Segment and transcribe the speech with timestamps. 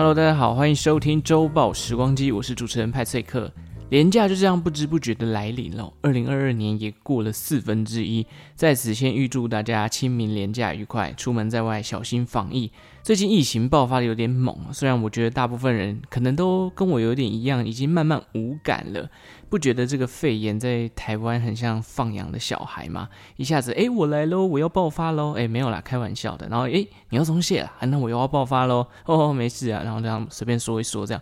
[0.00, 3.52] Hello，大家好，欢迎收听周报时光机，我是主持人派翠克。
[3.90, 12.72] 连假就这样不知不觉的来临了，二零二二年也过了四分之一，在此先预祝大家清明连假愉快，出门在外小心防疫。
[13.02, 19.10] 最近疫情爆发的有点猛，虽然我觉得大部分人可能都跟我有点一样，已经慢慢无感了，
[19.50, 23.08] 不觉得这个肺炎在台湾很像放养的小孩吗？
[23.36, 26.48] 一下子，诶，我来喽，我要爆发喽，诶，没有啦，开玩笑的。
[26.48, 31.20] 然后，诶，你要松懈了，那我又要爆发喽，哦，没事啊，然后这样随便说一说这样。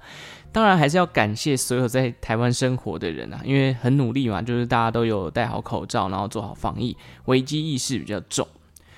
[0.53, 8.47] 当然还是要感谢所有在台湾生活的人啊，因为很努力嘛，就是大家都有戴好口罩，然后做好防疫，危机意识比较重，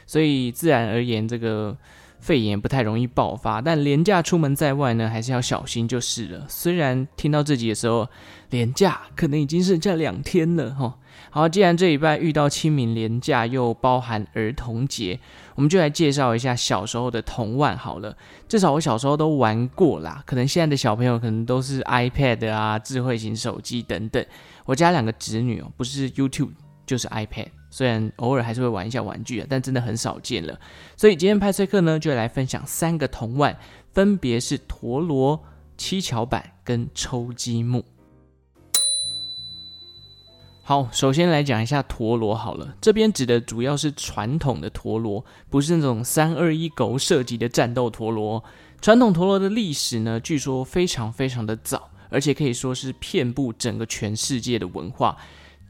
[0.07, 1.77] 所以自然而言这个
[2.21, 3.61] 肺炎不太容易爆发。
[3.61, 6.45] 但廉价出门在外呢，还是要小心就是了。
[6.49, 8.09] 虽然听到这集的时候，
[8.51, 10.97] 廉价可能已经剩下两天了哈。
[11.33, 15.21] 好，既然这礼拜遇到清明廉价，又包含儿童节，
[15.55, 18.17] 我们就来介绍一下小时候的童玩好了。
[18.49, 24.25] 至少我小时候都玩过啦，可能现在的小朋友可能都是 iPad 啊、智慧型手机等等。
[24.65, 26.51] 我家两个侄女哦，不是 YouTube
[26.85, 30.59] 就是 iPad，虽然偶尔还是会玩一下玩具啊，但真的很少见了。
[30.97, 33.57] 所以今天派崔克呢，就来分享三个童玩，
[33.93, 35.43] 分别是陀螺、
[35.77, 37.85] 七巧板跟抽积木。
[40.63, 42.77] 好，首先来讲一下陀螺好了。
[42.81, 48.43] 这边指的主要是传统的陀螺，不是那种三二一狗射击的战斗陀螺。
[48.81, 55.17] 传统陀螺的历史呢，据说非常非常的早，而且可以说是遍布整个全世界的文化。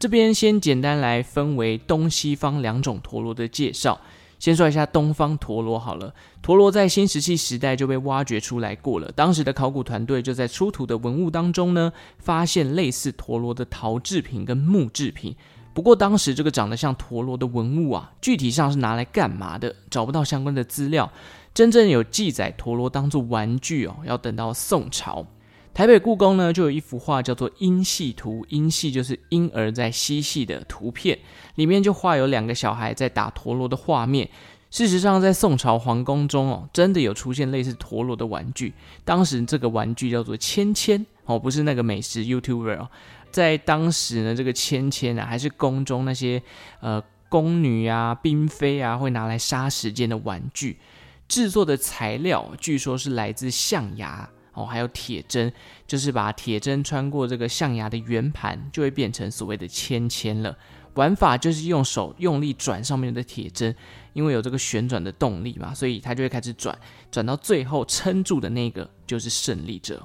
[0.01, 4.01] 这边先简单来分为东西方两种陀螺的介绍。
[4.39, 9.13] 先说一下东方陀螺好了，陀螺在新石器时代就被挖掘出来过了。
[9.13, 15.37] 当时的考古团队就在出土的文物当中呢，发现类似陀螺的陶制品跟木制品。
[15.75, 19.77] 不过当时这个长得像陀螺的文物啊，具体上是拿来干嘛的？
[19.91, 21.13] 找不到相关的资料。
[21.53, 25.27] 真正有记载陀螺当做玩具哦，要等到宋朝。
[25.73, 31.19] 台北故宫呢，就有一幅画叫做《婴戏图》，婴戏就是婴儿在嬉戏的图片，
[31.55, 34.29] 里面就画有两个小孩在打陀螺的画面。
[34.71, 38.75] 事实上，在宋朝皇宫中哦，真的有出现类似陀螺的玩具。
[39.05, 42.89] 当时这个玩具叫做签签哦，不是那个美食 YouTuber 哦。
[43.31, 46.43] 在当时呢，这个签签啊，还是宫中那些
[46.81, 50.79] 呃宫女啊、嫔妃啊会拿来杀时间的玩具。
[51.27, 54.29] 制作的材料据说是来自象牙。
[54.55, 55.53] 哦，还有铁针，
[55.87, 60.57] 就是把铁针穿过这个象牙的圆盘，就会变成所谓的签签了。
[60.95, 63.75] 玩法就是用手用力转上面的铁针，
[64.13, 66.77] 因为有这个旋转的动力嘛，所以它就会开始转，
[67.13, 70.05] 转到最后撑住的那个就是胜利者。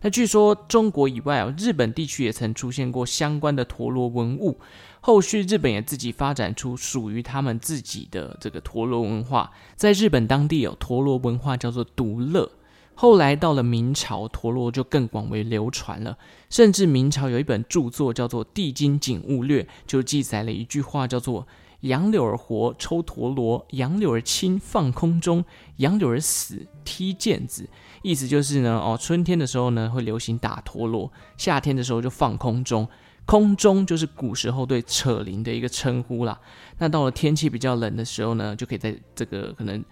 [0.00, 4.60] 那据说中国以外哦，日本地区也曾出现过相关的陀螺文物，
[5.00, 12.50] 后续日本也自己发展出属于他们自己的这个陀螺文化，在日本当地有陀螺文化叫做独乐。
[12.94, 16.16] 后来到了明朝，陀螺就更广为流传了。
[16.50, 21.46] 甚至明朝有一本著作叫做《帝京景物略》，就记载了一句话，叫做
[21.80, 25.44] “杨柳儿活抽陀螺，杨柳儿轻放空中，
[25.78, 27.68] 杨柳儿死踢毽子”。
[28.02, 32.86] 意思就是呢，哦，春天的时候呢会流行打陀螺，夏天的时候就放空中。
[33.24, 36.38] 空中就是古时候对扯铃的一个称呼啦。
[36.78, 39.82] 那到了天气比较冷的时候呢，就可以在这个可能。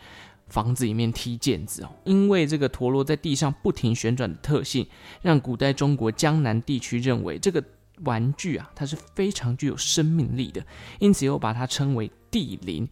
[0.50, 4.86] 房子里面踢毽子哦，因为这个陀螺在地上不停旋转的特性，
[5.22, 7.64] 让古代中国江南地区认为这个
[8.04, 10.62] 玩具啊，它是非常具有生命力的，
[10.98, 12.88] 因此又把它称为地灵。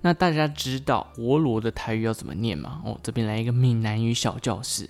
[0.00, 2.82] 那大家知道陀螺的台语要怎么念吗？
[2.84, 4.88] 哦，这边来一个闽南语小教室，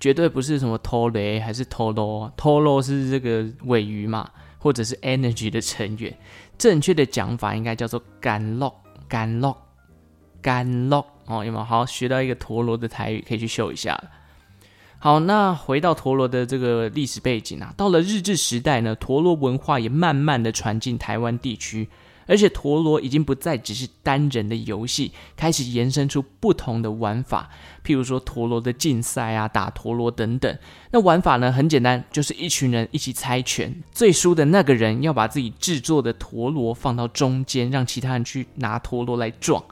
[0.00, 6.16] 绝对不是什么拖雷还是陀螺，陀螺是这个尾鱼嘛，或者是 energy 的成员。
[6.58, 8.72] 正确的讲法应该叫做干乐，
[9.08, 9.56] 干乐，
[10.42, 11.04] 干乐。
[11.26, 14.00] 哦，有没有好好学到一个陀螺的台语，可以去秀一下。
[14.98, 21.88] 好，那回到陀螺的这个历史背景啊，到了日治时代呢，陀螺文化也慢慢的传进台湾地区，
[22.26, 27.50] 而且陀螺已经不再只是单人的游戏，开始延伸出不同的玩法，
[27.84, 30.58] 譬如说陀螺的竞赛啊，打陀螺等等。
[30.90, 39.62] 那玩法呢，很简单，就是一群人一起猜拳，最输的那个人要把自己制作的陀螺放到中间，让其他人去拿陀螺来撞。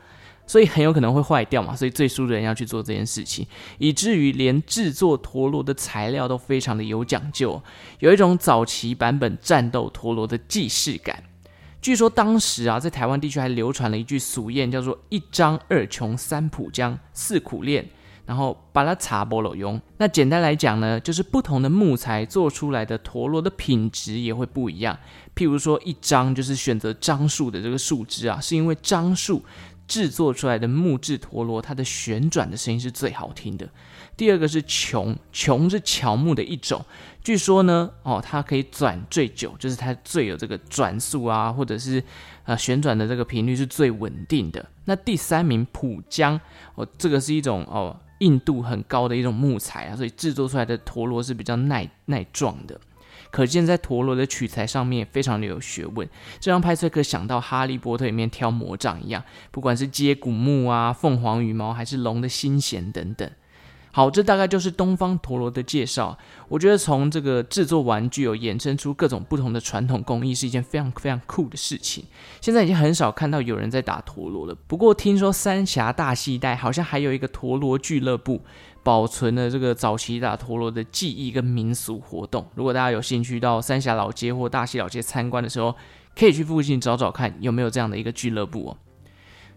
[0.47, 3.47] 所以很有可能会坏掉嘛，所以最输的人要去做这件事情，
[3.79, 7.63] 以至于连制作陀螺的材料都非常的有讲究，
[8.01, 11.23] 有一种早期版本战斗陀螺的既视感。
[11.81, 17.87] 据说当时啊，在台湾地区还流传了一句俗谚，叫做“一张二穷三浦江四苦练”，
[18.25, 19.79] 然后把它查波了用。
[19.99, 24.99] 那简单来讲呢，就是不同的木材做出来的陀螺的品质也会不一样。
[25.37, 29.43] 譬如说，一张就是选择樟树的这个树枝啊，是因为樟树。
[29.87, 33.69] 制作出来的木质陀螺，它的旋转的声音是最好听的。
[34.17, 36.85] 第二个是琼，琼是乔木的一种，
[37.23, 42.03] 据说呢，哦，它可以转最久，就是它最有这个转速啊，或者是
[42.45, 44.65] 呃旋转的这个频率是最稳定的。
[44.85, 46.41] 那第三名浦江，
[46.77, 52.81] 哦，这个是一种哦硬度很高的一种木材啊，所以制作出来的陀螺是比较耐耐撞的。
[53.35, 56.09] 可见在陀螺的取材上面非常的有学问，
[56.39, 63.29] 这让派翠克想到《哈利波特》里面挑魔杖一样，不管是接古木啊、凤凰羽毛，还是龙的心弦等等。
[63.91, 66.17] 好，这大概就是东方陀螺的介绍。
[66.49, 72.05] 我觉得从这个制作玩具有衍生出各种不同的传统工艺，是一件非常非常酷的事情。
[72.41, 74.57] 现在已经很少看到有人在打陀螺了。
[74.69, 78.43] 不过听说三峡大溪带好像还有一个陀螺俱乐部。
[78.85, 82.47] 保存了这个早期打陀螺的记忆跟民俗活动。
[82.55, 85.75] 如果大家有兴趣到三峡老街或大溪老街参观的时候，
[86.15, 88.77] 可以去附近找找看有没有这样的一个俱乐部哦。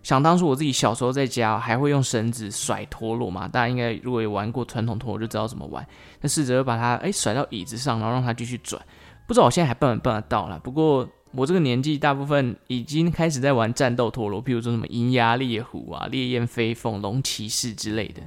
[0.02, 5.86] 想当初我自己小时候在家还会用绳子甩陀螺嘛，大家应该如果有玩过传统陀螺就知道怎么玩。
[6.22, 8.82] 那试着把它诶甩到椅子上，然后让它继续转。
[9.28, 10.58] 不知道我现在还办不办得到啦。
[10.64, 18.22] 不过我这个年纪，大部分已经开始在玩战斗陀螺，譬如说什么银牙烈虎啊、烈焰飞凤、龙骑士之类的。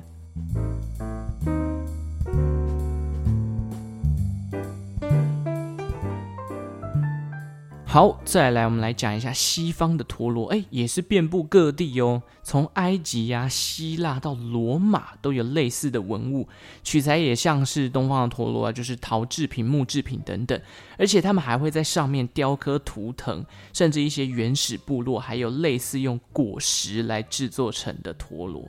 [7.93, 12.23] 好，再来，我们来讲一下西方的陀螺，哎，也是遍布各地哦。
[12.41, 16.49] 从埃及呀、啊、希腊到罗马，都有类似的文物，
[16.85, 20.61] 取材也像是东方的陀螺啊，就是陶制品、木制品等等。
[20.99, 28.65] 而且他们还会在上面雕刻图腾，甚至一些原始部落还有类似用果实来制作成的陀螺。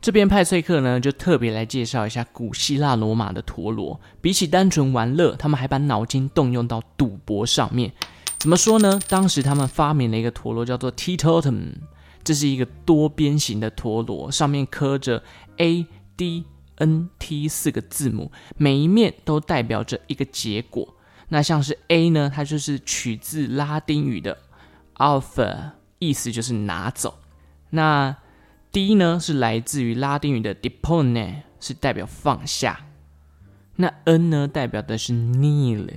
[0.00, 4.00] 这边派翠克呢，就特别来介绍一下古希腊罗马的陀螺。
[4.20, 7.92] 比起单纯玩乐，他们还把脑筋动用到赌博上面。
[8.38, 9.00] 怎么说呢？
[9.08, 11.72] 当时他们发明了一个陀螺，叫做 Teetotum，
[12.22, 15.20] 这是一个多边形的陀螺，上面刻着
[15.56, 15.84] A、
[16.16, 16.44] D、
[16.76, 20.94] N、T 四个字母，每一面都代表着一个结果。
[21.30, 24.38] 那像是 A 呢，它就是取自拉丁语的
[24.94, 27.18] Alpha，意思就是拿走。
[27.70, 28.16] 那
[28.70, 32.86] D 呢，是来自于拉丁语的 Depone，是代表放下。
[33.76, 35.88] 那 N 呢，代表的是 nil，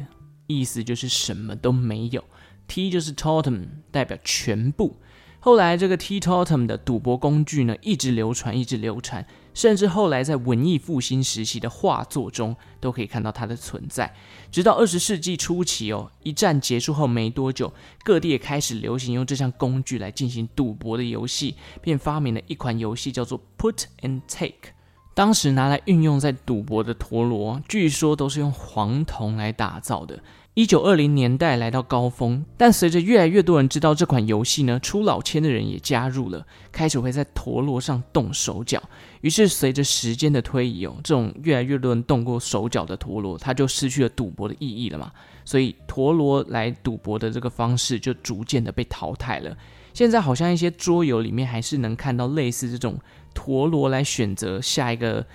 [0.47, 2.23] 意思就是什么都没有。
[2.67, 4.97] T 就是 totem，代表全部。
[5.43, 9.25] 后来这个 Teetotum 的赌博工具呢，一直流传，一直流传。
[9.55, 14.13] 甚至后来在文艺复兴时期的画作中都可以看到它的存在，
[14.51, 17.73] 直到二十世纪初期哦，一战结束后没多久，
[18.03, 24.73] 各地也开始流行用这项工具来进行赌博的游戏，便发明了一款游戏叫做 Put and Take。
[25.13, 30.23] 当时拿来运用在赌博的陀螺，据说都是用黄铜来打造的。
[30.53, 38.83] 一九二零年代来到高峰，但随着越来越多人知道这款游戏呢，出老千的人也加入了，开始会在陀螺上动手脚。
[39.21, 45.09] 于是随着时间的推移哦，这种越来越多人动过手脚的陀螺，它就失去了赌博的意义了嘛。
[45.45, 49.55] 所以陀螺来赌博的这个方式就逐渐的被淘汰了。
[49.93, 52.99] 现在好像一些桌游里面还是能看到类似这种
[53.33, 55.25] 陀螺来选择下一个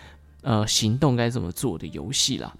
[0.42, 2.54] 呃行动该怎么做的游戏啦。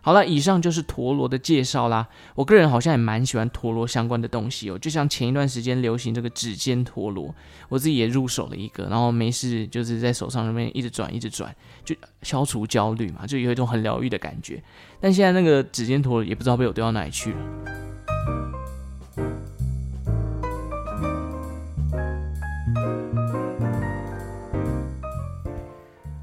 [0.00, 2.06] 好了，以上就是陀螺的介绍啦。
[2.34, 7.34] 我个人好像也蛮喜欢陀螺相关的东西哦，就像前一段时间流行这个指尖陀螺，
[7.68, 11.54] 我自己也入手了一个，然后没事就是在手上那边一直转，一直转，
[11.84, 14.62] 就消除焦虑嘛，就有一种很疗愈的感觉。
[15.00, 17.38] 但现在那个指尖陀螺也不知道被我丢到哪里去了。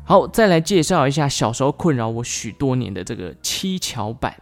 [0.08, 4.40] 好，再来介绍一下小时候困扰我许多年的这个七巧板。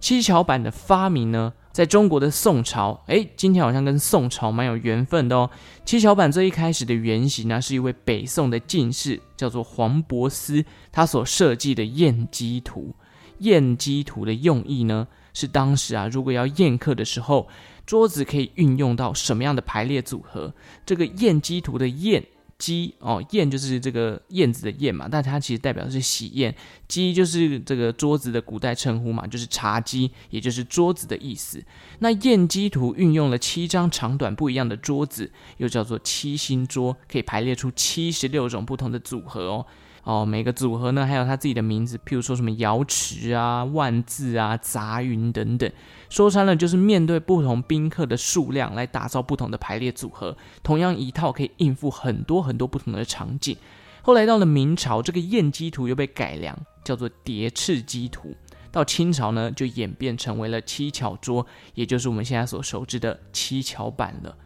[0.00, 3.04] 七巧板的发明呢，在中国的宋朝。
[3.06, 5.48] 诶，今天好像跟宋朝蛮有缘分的哦。
[5.84, 12.92] 七巧板最一开始的原型呢，是一位北宋的进士，叫做黄伯思，他所设计的宴鸡图。
[13.38, 17.46] 宴鸡图的用意呢，是当时啊，如果要宴客的时候，
[17.86, 20.52] 桌子可以运用到什么样的排列组合？
[20.84, 22.24] 这个宴鸡图的宴。
[22.58, 26.54] 鸡哦，燕就是这个燕子的燕嘛，但它其实代表的是喜宴。
[26.88, 31.62] 鸡就是这个桌子的古代称呼嘛，就是茶几，也就是桌子的意思。
[31.98, 39.66] 那燕鸡图运用了七张长短不一样的桌子，又叫做七星桌，可以排列出七十六种不同的组合哦。
[40.06, 45.68] 哦，每个组合呢，还有它自己的名字，譬如说什么瑶池啊、万字啊、杂云等等。
[46.08, 50.36] 说穿了，就是面对不同宾客的数量来打造不同的排列组合。
[50.62, 53.56] 同样一套可以应付很多很多不同的场景。
[54.02, 58.32] 后来到了明朝，这个砚基图又被改良，叫做叠翅基图。
[58.70, 61.44] 到清朝呢，就演变成为了七巧桌，
[61.74, 64.36] 也就是我们现在所熟知的七巧板了。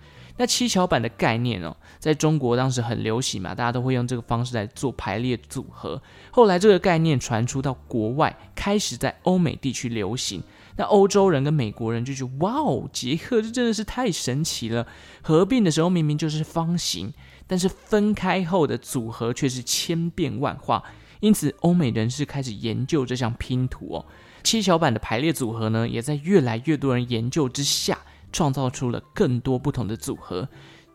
[0.40, 6.00] 那七巧板的概念哦，在中国当时很流行嘛，大家都会用这个方式来做排列组合。
[6.30, 10.42] 后来这个概念传出到国外，开始在欧美地区流行。
[10.78, 14.86] 那欧洲人跟美国人就觉得，哇哦，杰克这真的是太神奇了！
[15.20, 17.12] 合并的时候明明就是方形，
[17.46, 20.82] 但是分开后的组合却是千变万化。
[21.20, 24.06] 因此，欧美人士开始研究这项拼图哦。
[24.42, 27.98] 七巧板的排列组合呢，也在越来越多人研究之下，
[28.32, 30.48] 创造出了更多不同的组合。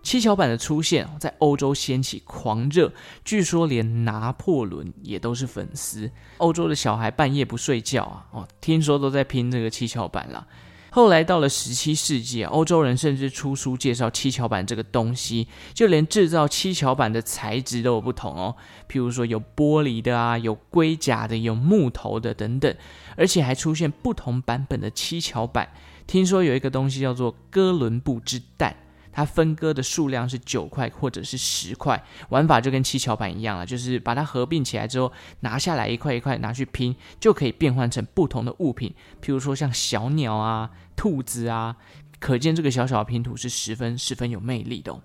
[0.04, 6.12] 七巧板的出现在欧洲掀起狂热，据说连拿破仑也都是粉丝。
[6.38, 10.46] 欧洲的小孩半夜不睡觉啊，哦，听说都在拼这个七巧板了。
[10.92, 18.56] 后来到了十七世纪，欧洲人甚至出书介绍七巧板这个东西，就连制造七巧板的材质都有不同哦。
[18.88, 22.74] 譬如说有玻璃的啊，有龟甲的，有木头的等等，
[23.18, 25.68] 而且还出现不同版本的七巧板。
[26.08, 28.76] 听说有一个东西叫做哥伦布之蛋。
[29.18, 35.10] 它分割的数量是九块或者是十块，玩法就跟七巧板一样了，就是把它合并起来之后，
[35.40, 41.78] 拿下来一块一块拿去拼，就可以变换成不同的物品，譬如说像小鸟啊、兔子啊，
[42.20, 45.02] 可见这个小小的拼图是十分十分有魅力的哦。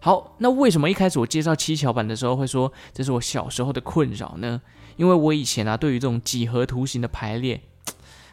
[0.00, 4.60] 好，那为什么一开始我介绍七巧板的时候会说这是我小时候的困扰呢？
[4.96, 7.62] 因为我以前啊，对于这种几何图形的排列，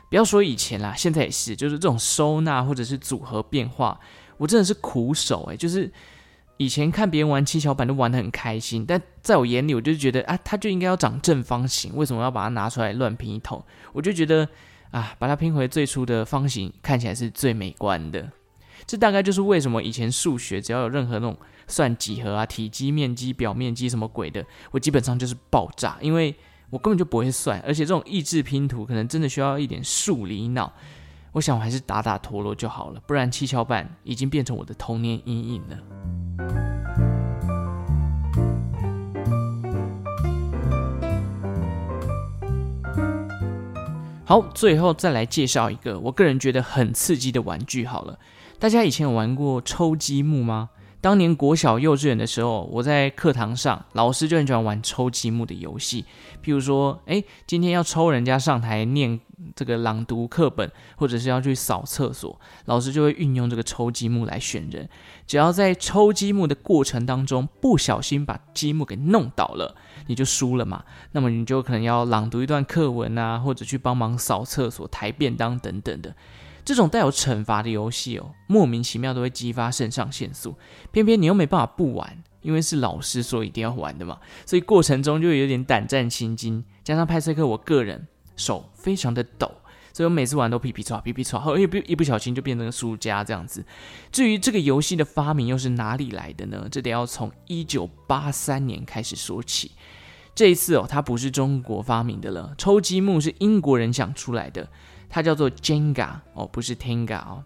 [0.10, 4.00] 不要说以前啦，现在也是，就是这种收纳或者是组合变化。
[4.38, 5.92] 我真的是苦手哎，就是
[6.58, 13.64] 以前看别人玩七巧板都玩得很开心，但在我眼里，我就觉得啊，它就应该要长正方形，为什么要把它拿出来乱拼一通？
[13.94, 14.48] 我就觉得
[14.92, 18.32] 啊，把它拼回最初的方形，看起来是最美观的。
[18.88, 21.38] 这大概就是为什么以前数学只要有任何那种
[21.68, 26.34] 算几何啊、体积、面积、表面积什么鬼的，我基本上就是爆炸，因为
[26.72, 30.72] 我根本就不会算，而且这种益智拼图可能真的需要一点数理脑。
[31.32, 35.78] 我想我还是打打陀螺就好了，不然七巧板已经变成我的童年阴影了。
[44.26, 48.20] 好，最后再来介绍一个我个人觉得很刺激的玩具好了。
[48.60, 50.70] 大家以前有玩过抽积木吗？
[51.02, 56.04] 当年国小幼稚园的时候，我在课堂上，老师就很喜欢玩抽积木的游戏。
[56.44, 59.18] 譬如说，诶，今天要抽人家上台念
[59.56, 64.90] 这个朗读课本，或者是要去扫厕所，老师就会运用这个抽积木来选人。
[65.26, 69.74] 只要在抽积木的过程当中不小心把积木给弄倒了，
[70.08, 70.84] 你就输了嘛。
[71.14, 76.14] 那么你就可能要朗读一段课文啊，或者去帮忙扫厕所、抬便当等等的。
[76.64, 80.56] 这种带有惩罚的游戏哦，莫名其妙都会激发肾上腺素，
[80.92, 86.64] 偏偏你又没办法不玩，因为是老师说一定要玩的嘛，所以过程中就有点胆战心惊。
[86.84, 89.52] 加上派翠克，我个人手非常的抖，
[89.94, 93.64] 所以我每次玩都皮皮剉皮皮剉，后一不一不小心就变成个输家这样子。
[94.12, 96.68] 至于这个游戏的发明又是哪里来的呢？
[96.72, 99.72] 这得要从一九八三年开始说起。
[100.36, 104.70] 这一次哦，它不是中国发明的了，抽积木是英国人想出来的。
[105.10, 107.44] 它叫做 Jenga 哦，不是 Tenga 哦。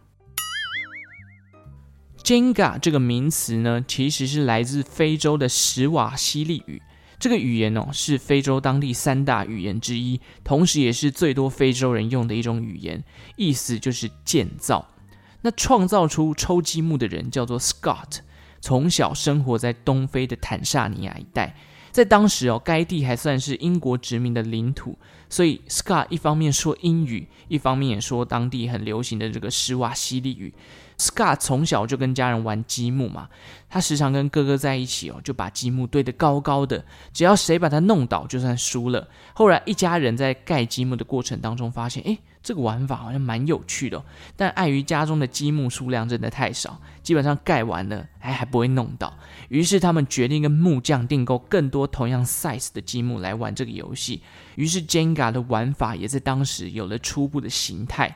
[2.24, 6.82] Jenga 这个名词呢，其实是来自非洲的史瓦西利语。
[7.20, 13.04] 这个语言哦，是非洲当地三大语言之一，同时也是最多非洲人用的一种语言，
[13.38, 14.90] 意思就是建造。
[15.42, 18.20] 那创造出抽积木的人叫做 Scott，
[18.60, 21.56] 从小生活在东非的坦萨尼亚一带。
[21.94, 24.98] 在当时哦，该地还算是英国殖民的领土，
[25.30, 30.52] 所以 Scott 一方面说英语，一方面也说当地很流行的这个施瓦西利语。
[30.98, 33.30] Scott 从小就跟家人玩积木嘛，
[33.70, 39.08] 他时常跟哥哥在一起哦，就把积木堆得高高的，只要谁把它弄倒，就算输了。
[39.34, 42.18] 后来一家人在盖积木的过程当中发现，诶。
[42.44, 44.04] 这个玩法好像蛮有趣的，
[44.36, 49.18] 但碍于家中的积木数量真的太少，基本上盖完了还还不会弄倒。
[49.48, 54.22] 于是他们决定跟木匠订购更多同样 size 的积木来玩这个游戏。
[54.56, 58.14] 于是 Jenga 的玩法也在当时有了初步的形态。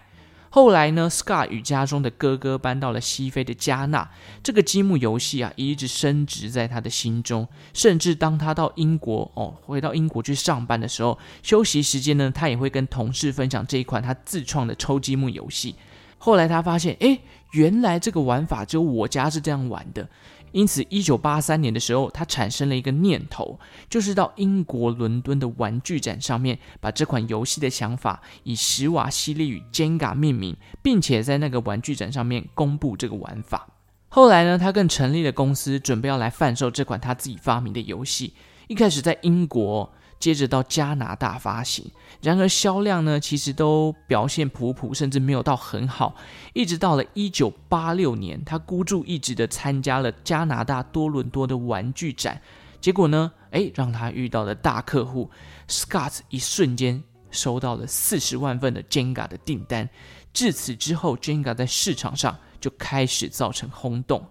[0.58, 4.10] 后来呢，Scott 与家中的哥哥搬到了西非的加纳，
[4.42, 7.48] 这个积木游戏啊一直深植在他的心中。
[7.76, 15.76] 甚至当他到英国哦，回到英国去上班的时候，休息时间呢，他也会跟同事分享这一款他自创的抽积木游戏。
[16.18, 17.22] 后来他发现，诶，
[17.52, 20.10] 原来这个玩法只有我家是这样玩的。
[20.58, 33.68] 因此，一九八三年的时候，他产生了一个念头，就是到英国伦敦的玩具展上面，把这款游戏的想法以史瓦西利与 Jenga 命名，并且在那个玩具展上面公布这个玩法。
[34.10, 38.34] 后来呢，他更成立了公司，准备要来贩售这款他自己发明的游戏。
[38.68, 41.90] 一开始在英国，接着到加拿大发行。
[42.22, 46.16] 然而销量呢，其实都表现普普，甚至没有到很好。
[46.54, 52.42] 一直到了一九八六年，他孤注一掷的参加了加拿大多伦多的玩具展，
[52.82, 55.30] 结果呢，诶，让他遇到了大客户
[55.68, 59.88] Scott，一瞬间收到了四十万份的 Jenga 的订单。
[60.34, 64.26] 至此之后，Jenga 在市场上就开始造成轰动。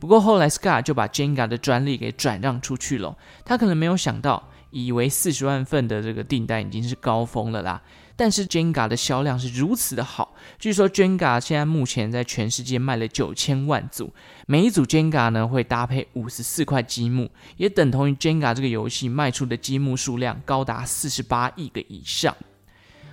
[0.00, 3.16] 不过后来，Scott 就把 Jenga 的专利给转让出去了。
[3.44, 7.82] 他可能没有想到，以为四十万份的这个订单已经是高峰了啦。
[8.16, 14.12] 但是 Jenga 的销量是如此的好，据说 Jenga 现在目前在全世界卖了九千万组，
[14.46, 22.36] 每一组 Jenga 呢会搭配五十四块积木，也等同于 Jenga 这个游戏卖出的积木数量高达四十八亿个以上。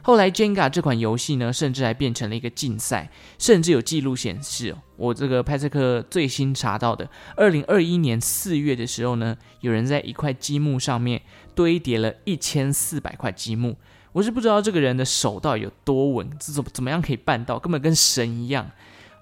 [0.05, 3.09] 后来，Jenga 这款游戏呢，甚至还变成了一个竞赛，
[3.39, 11.19] 甚至有记录显示，我这个派赛克最新查到的，二零二一年四月的时候呢，有人在一块积木上面
[11.55, 13.75] 堆叠了一千四百块积木，
[14.11, 18.69] 我是不知道这个人的手到底有多稳，这怎么怎么样可以办到，根本跟神一样。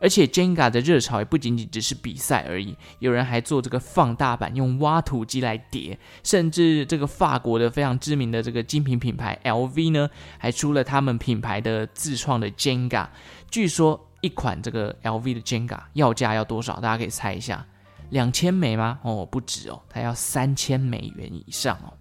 [0.04, 13.08] 而且 Jenga 的热潮也不仅仅只是比赛而已，有人还做这个放大版，用挖土机来叠，甚至这个法国的非常知名的这个精品品牌 LV 呢，还出了他们品牌的自创的 Jenga。
[13.50, 16.82] 据说一款这个 LV 的 Jenga 要价要多少？
[16.82, 17.66] 大家可以猜一下，
[18.10, 19.00] 两千美吗？
[19.04, 21.94] 哦，不止哦，它要三千美元以上哦。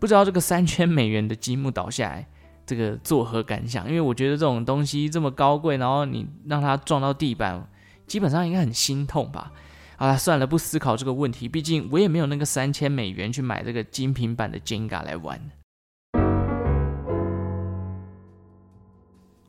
[0.00, 2.26] 不知道这个三千美元的积木倒下来。
[2.64, 3.86] 这个作何感想？
[3.88, 7.66] 因为我觉得这种东西这么高贵，然后你让它撞到地板，
[8.06, 9.52] 基本上应该很心痛吧？
[9.96, 15.40] 啊，算了，不思考这个问题，毕竟我也没有那个三千美元去买这个精品版的 Jenga 来玩。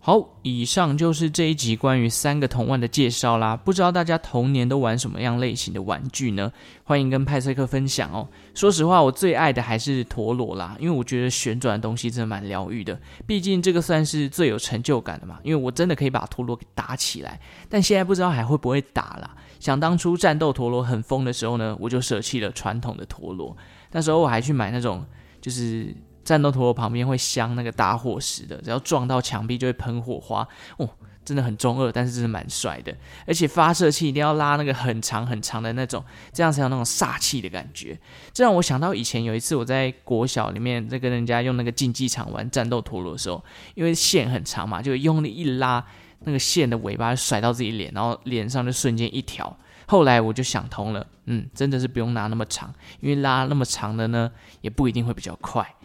[0.05, 3.55] 好，以上就是这一集关于三个童玩的介绍啦。
[3.55, 6.51] 不知道大家童年都玩什么样类型的玩具呢？
[6.83, 8.27] 欢迎跟派赛克分享哦。
[8.53, 12.99] 说实话，我最爱的还是陀螺啦，因为我觉得旋转的东西真的蛮疗愈的。
[13.25, 17.39] 毕竟这个算是最有成就感的嘛，因为我真的可以把陀螺给打起来。
[17.69, 19.33] 但现在不知道还会不会打啦。
[19.61, 23.55] 想当初战斗陀螺很疯的时候呢，我就舍弃了传统的陀螺。
[23.93, 25.05] 那时候我还去买那种
[25.39, 25.95] 就是。
[26.23, 30.47] 战斗陀螺旁边会镶那个打火石的，只要撞到墙壁就会喷火花，
[30.77, 30.89] 哦，
[31.25, 32.95] 真的很中二，但是真的蛮帅的。
[33.27, 37.97] 而且发射器一定要拉那个很长很长的那种，这样才有那种煞气的感觉。
[38.33, 43.43] 这让我想到以前有一次我在国小里面在跟人家用那个竞技场玩战斗陀螺的时候，
[43.75, 45.85] 因为线很长嘛，就用力一拉，
[46.21, 49.57] 那个线的尾巴甩到自己脸，然后脸上就瞬间一条。
[49.85, 55.75] 后来我就想通了，嗯，真的是不用拿那么长，因为拉那么长的呢，也不一定会比较快。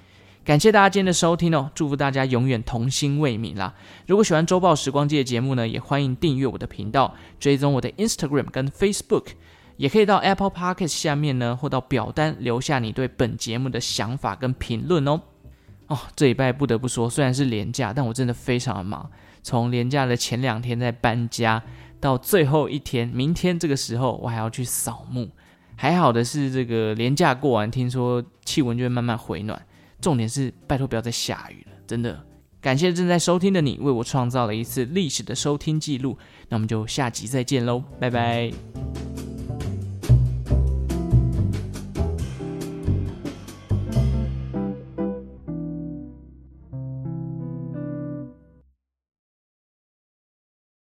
[0.48, 3.74] 感谢大家今天的收听哦，祝福大家永远童心未泯啦！
[4.06, 9.26] 如果喜欢周报时光机的节目呢，也欢迎订阅我的频道，追踪我的 Instagram 跟 Facebook，
[9.76, 15.20] 也可以到 Apple Podcast 下面呢，或到表单留下你对本节目的想法跟评论哦。
[15.88, 19.10] 哦，这礼拜不得不说，虽然是连假，但我真的非常的忙，
[19.42, 21.62] 从连假的前两天在搬家，
[22.00, 25.28] 到最后一天，明天这个时候我还要去扫墓。
[25.76, 29.62] 还好的是，这个连假过完，听说气温就会慢慢回暖。
[30.00, 32.24] 重点是，拜托不要再下雨了，真的。
[32.60, 36.18] 感谢正在收听的你，为我创造了一次历史的收听记录。
[36.48, 39.07] 那我们就下集再见喽，拜拜。